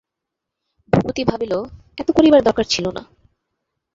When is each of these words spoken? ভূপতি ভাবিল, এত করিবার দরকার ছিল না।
ভূপতি 0.93 1.23
ভাবিল, 1.23 1.53
এত 1.97 2.09
করিবার 2.11 2.41
দরকার 2.43 2.65
ছিল 2.65 2.85
না। 2.91 3.03